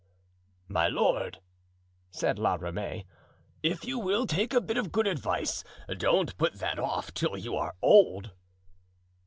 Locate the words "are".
7.55-7.75